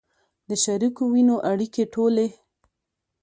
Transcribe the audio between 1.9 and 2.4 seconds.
ټولې